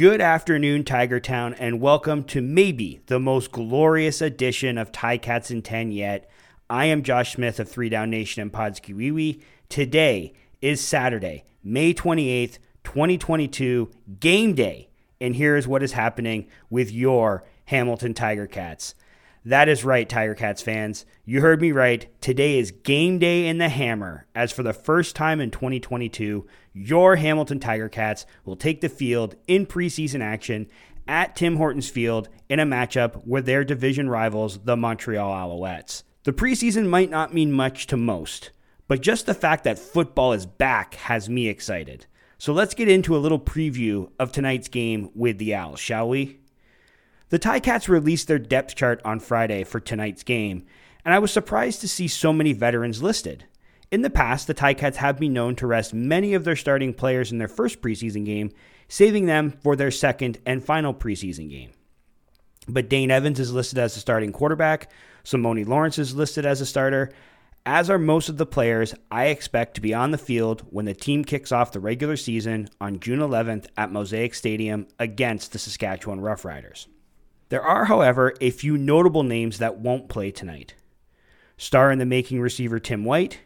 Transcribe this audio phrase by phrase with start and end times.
[0.00, 5.60] Good afternoon, Tiger Town, and welcome to maybe the most glorious edition of Ticats in
[5.60, 6.30] 10 yet.
[6.70, 9.42] I am Josh Smith of 3 Down Nation and Podski Wee Wee.
[9.68, 10.32] Today
[10.62, 14.88] is Saturday, May 28th, 2022, game day.
[15.20, 18.94] And here is what is happening with your Hamilton Tiger Cats.
[19.44, 21.04] That is right, Tiger Cats fans.
[21.26, 22.08] You heard me right.
[22.22, 27.16] Today is game day in the Hammer, as for the first time in 2022, your
[27.16, 30.68] Hamilton Tiger Cats will take the field in preseason action
[31.08, 36.04] at Tim Hortons Field in a matchup with their division rivals, the Montreal Alouettes.
[36.22, 38.50] The preseason might not mean much to most,
[38.86, 42.06] but just the fact that football is back has me excited.
[42.38, 46.40] So let's get into a little preview of tonight's game with the Owls, shall we?
[47.30, 50.66] The Ticats released their depth chart on Friday for tonight's game,
[51.04, 53.44] and I was surprised to see so many veterans listed.
[53.90, 57.32] In the past, the Ticats have been known to rest many of their starting players
[57.32, 58.52] in their first preseason game,
[58.86, 61.72] saving them for their second and final preseason game.
[62.68, 64.92] But Dane Evans is listed as the starting quarterback,
[65.24, 67.12] Simoni Lawrence is listed as a starter,
[67.66, 70.94] as are most of the players I expect to be on the field when the
[70.94, 76.20] team kicks off the regular season on June 11th at Mosaic Stadium against the Saskatchewan
[76.20, 76.86] Roughriders.
[77.48, 80.74] There are, however, a few notable names that won't play tonight.
[81.56, 83.40] Star in the making receiver Tim White,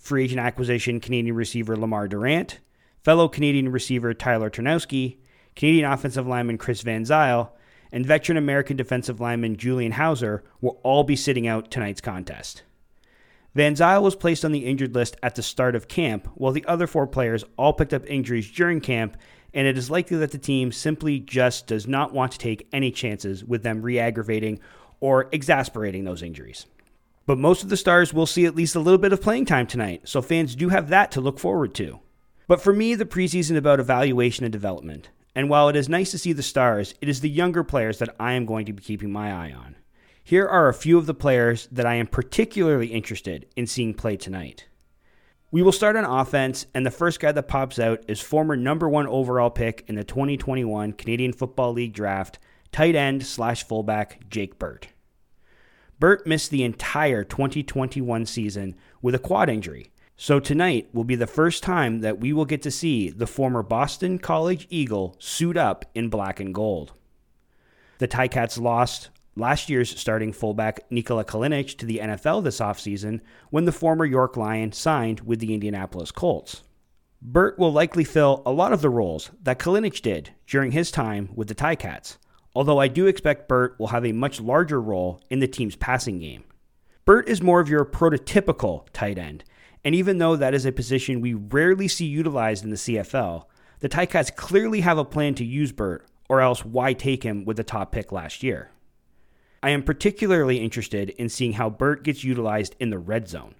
[0.00, 2.58] free agent acquisition Canadian receiver Lemar Durant,
[3.02, 5.18] fellow Canadian receiver Tyler Ternowski,
[5.54, 7.50] Canadian offensive lineman Chris Van Zeyl,
[7.92, 12.62] and veteran American defensive lineman Julian Howsare will all be sitting out tonight's contest.
[13.54, 16.64] Van Zeyl was placed on the injured list at the start of camp, while the
[16.66, 19.16] other four players all picked up injuries during camp
[19.52, 22.90] and it is likely that the team simply just does not want to take any
[22.90, 24.60] chances with them re aggravating
[25.00, 26.66] or exasperating those injuries.
[27.30, 29.68] But most of the stars will see at least a little bit of playing time
[29.68, 32.00] tonight, so fans do have that to look forward to.
[32.48, 35.10] But for me, the preseason is about evaluation and development.
[35.32, 38.16] And while it is nice to see the stars, it is the younger players that
[38.18, 39.76] I am going to be keeping my eye on.
[40.24, 44.16] Here are a few of the players that I am particularly interested in seeing play
[44.16, 44.66] tonight.
[45.52, 48.88] We will start on offense, and the first guy that pops out is former number
[48.88, 52.40] one overall pick in the 2021 Canadian Football League draft,
[52.72, 54.88] tight end slash fullback Jake Burt.
[56.00, 61.26] Burt missed the entire 2021 season with a quad injury, so tonight will be the
[61.26, 65.84] first time that we will get to see the former Boston College Eagle suit up
[65.94, 66.94] in black and gold.
[67.98, 73.66] The Ticats lost last year's starting fullback Nikola Kalinic to the NFL this offseason when
[73.66, 76.62] the former York Lion signed with the Indianapolis Colts.
[77.20, 81.28] Burt will likely fill a lot of the roles that Kalinic did during his time
[81.34, 82.16] with the Ticats,
[82.54, 86.18] although I do expect Burt will have a much larger role in the team's passing
[86.18, 86.44] game.
[87.04, 89.44] Burt is more of your prototypical tight end,
[89.84, 93.44] and even though that is a position we rarely see utilized in the CFL,
[93.80, 97.56] the Ticats clearly have a plan to use Burt, or else why take him with
[97.56, 98.70] the top pick last year?
[99.62, 103.54] I am particularly interested in seeing how Burt gets utilized in the red zone.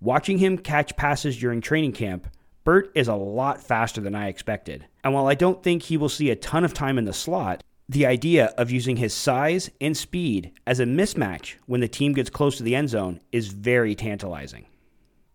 [0.00, 2.28] Watching him catch passes during training camp,
[2.64, 4.86] Burt is a lot faster than I expected.
[5.02, 7.62] And while I don't think he will see a ton of time in the slot,
[7.88, 12.30] the idea of using his size and speed as a mismatch when the team gets
[12.30, 14.66] close to the end zone is very tantalizing.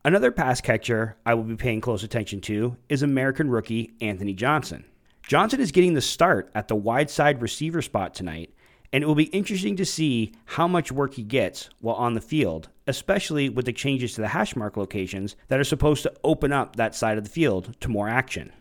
[0.03, 4.85] Another pass catcher I will be paying close attention to is American rookie Anthony Johnson.
[5.21, 8.51] Johnson is getting the start at the wide side receiver spot tonight
[8.91, 12.21] and it will be interesting to see how much work he gets while on the
[12.21, 16.51] field, especially with the changes to the hash mark locations that are supposed to open
[16.51, 18.51] up that side of the field to more action.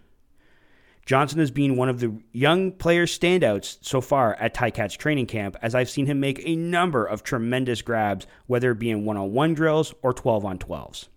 [1.09, 5.57] Johnson has been one of the young players' standouts so far at Ticats training camp,
[5.63, 9.17] as I've seen him make a number of tremendous grabs, whether it be in one
[9.17, 11.09] on one drills or 12 on 12s.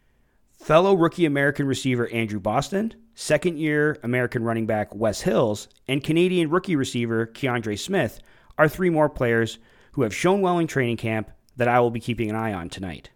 [0.53, 6.49] Fellow rookie American receiver Andrew Boston, second year American running back Wes Hills, and Canadian
[6.49, 8.21] rookie receiver Kiondre Smith
[8.57, 9.57] are three more players
[9.91, 12.69] who have shown well in training camp that I will be keeping an eye on
[12.69, 13.09] tonight.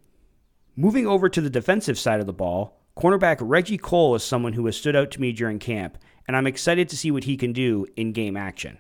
[0.76, 4.66] Moving over to the defensive side of the ball, cornerback Reggie Cole is someone who
[4.66, 5.98] has stood out to me during camp,
[6.28, 8.80] and I'm excited to see what he can do in game action.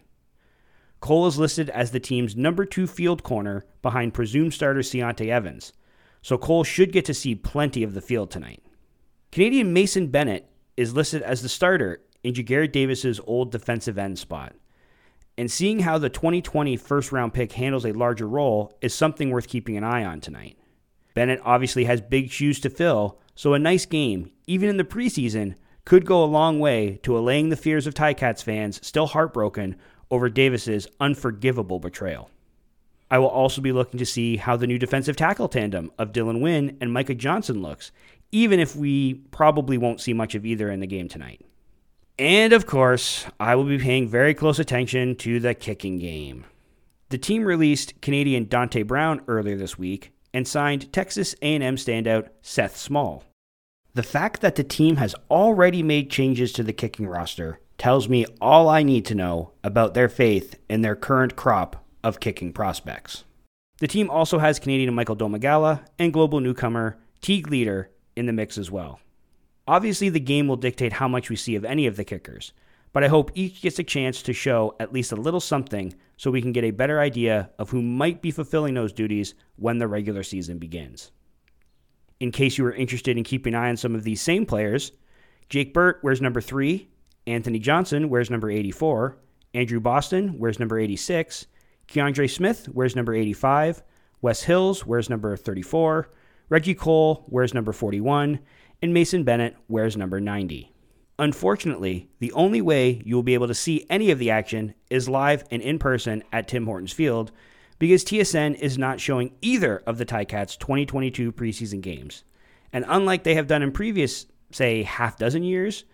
[1.00, 5.74] Cole is listed as the team's number two field corner behind presumed starter Ciante Evans,
[6.22, 8.64] so Cole should get to see plenty of the field tonight.
[9.32, 14.56] Canadian Mason Bennett is listed as the starter in Ja'Gared Davis's old defensive end spot.
[15.38, 19.48] And seeing how the 2020 first round pick handles a larger role is something worth
[19.48, 20.58] keeping an eye on tonight.
[21.14, 25.56] Bennett obviously has big shoes to fill, so a nice game, even in the preseason,
[25.86, 29.76] could go a long way to allaying the fears of Ticats fans still heartbroken
[30.12, 32.30] over Davis's unforgivable betrayal.
[33.10, 36.42] I will also be looking to see how the new defensive tackle tandem of Dylan
[36.42, 37.92] Wynn and Micah Johnson looks,
[38.32, 41.42] even if we probably won't see much of either in the game tonight.
[42.18, 46.46] And of course, I will be paying very close attention to the kicking game.
[47.10, 52.76] The team released Canadian Dante Brown earlier this week and signed Texas A&M standout Seth
[52.76, 53.24] Small.
[53.96, 58.26] The fact that the team has already made changes to the kicking roster tells me
[58.42, 63.24] all I need to know about their faith in their current crop of kicking prospects.
[63.78, 68.58] The team also has Canadian Michael Domagala and global newcomer Teague Leader in the mix
[68.58, 69.00] as well.
[69.66, 72.52] Obviously, the game will dictate how much we see of any of the kickers,
[72.92, 76.30] but I hope each gets a chance to show at least a little something so
[76.30, 79.88] we can get a better idea of who might be fulfilling those duties when the
[79.88, 81.12] regular season begins.
[82.20, 84.92] In case you are interested in keeping an eye on some of these same players,
[85.50, 86.88] Jake Burt wears number 3,
[87.28, 89.18] Anthony Johnson wears number 84,
[89.54, 91.48] Andrew Boston wears number 86,
[91.88, 93.84] Kiondre Smith wears number 85,
[94.22, 96.10] Wes Hills wears number 34,
[96.50, 98.40] Reggie Cole wears number 41,
[98.82, 100.72] and Mason Bennett wears number 90.
[101.18, 105.08] Unfortunately, the only way you will be able to see any of the action is
[105.08, 107.32] live and in person at Tim Hortons Field
[107.80, 112.24] because TSN is not showing either of the Ticats 2022 preseason games.
[112.72, 115.86] And unlike they have done in previous, say, half dozen years,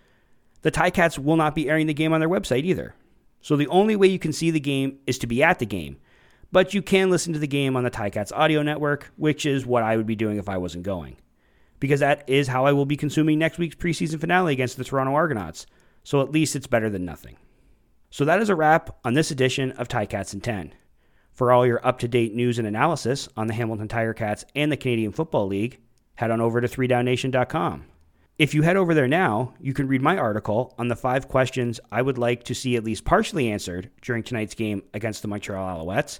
[0.62, 2.96] the Ticats will not be airing the game on their website either.
[3.42, 5.98] So the only way you can see the game is to be at the game.
[6.52, 9.84] But you can listen to the game on the Ticats audio network, which is what
[9.84, 11.18] I would be doing if I wasn't going
[11.82, 15.14] because that is how I will be consuming next week's preseason finale against the Toronto
[15.14, 15.66] Argonauts.
[16.04, 17.36] So at least it's better than nothing.
[18.12, 20.74] So that is a wrap on this edition of Ticats in 10.
[21.32, 24.72] For all your up to date news and analysis on the Hamilton Tiger Cats and
[24.72, 25.80] the Canadian Football League,
[26.16, 27.86] head on over to 3downnation.com.
[28.38, 31.80] If you head over there now, you can read my article on the five questions
[31.92, 35.86] I would like to see at least partially answered during tonight's game against the Montreal
[35.86, 36.20] Alouettes,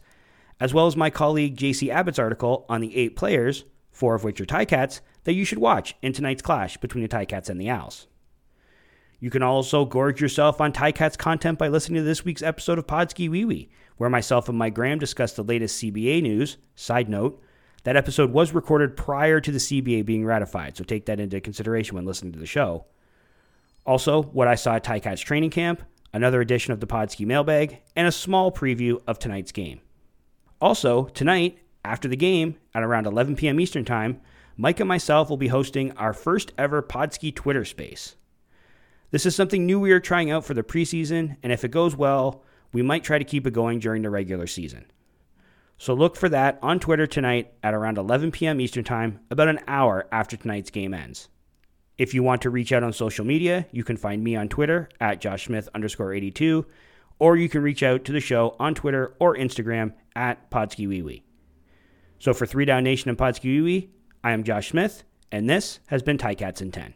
[0.60, 4.40] as well as my colleague JC Abbott's article on the eight players, four of which
[4.40, 8.08] are Ticats, that you should watch in tonight's clash between the Ticats and the Owls.
[9.22, 12.88] You can also gorge yourself on Ticats content by listening to this week's episode of
[12.88, 16.58] Podski Wee Wee, where myself and Mike Graham discuss the latest CBA news.
[16.74, 17.40] Side note,
[17.84, 21.96] that episode was recorded prior to the CBA being ratified, so take that into consideration
[21.96, 22.86] when listening to the show.
[23.86, 28.08] Also, what I saw at Ticats training camp, another edition of the Podski mailbag, and
[28.08, 29.82] a small preview of tonight's game.
[30.60, 33.60] Also, tonight, after the game, at around 11 p.m.
[33.60, 34.20] Eastern Time,
[34.58, 38.16] Mike and myself will be hosting our first ever Podski Twitter space.
[39.12, 41.96] This is something new we are trying out for the preseason, and if it goes
[41.96, 44.86] well, we might try to keep it going during the regular season.
[45.78, 48.62] So look for that on Twitter tonight at around 11 p.m.
[48.62, 51.28] Eastern Time, about an hour after tonight's game ends.
[51.98, 54.88] If you want to reach out on social media, you can find me on Twitter
[55.02, 56.66] at Josh Smith underscore 82,
[57.20, 61.24] or you can reach out to the show on Twitter or Instagram at PodskiWeeWee.
[62.20, 63.90] So for 3 Down Nation and Podski
[64.24, 66.94] I am Josh Smith, and this has been Ticats in 10.